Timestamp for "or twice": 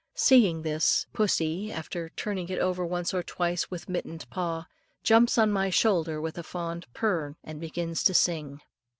3.13-3.69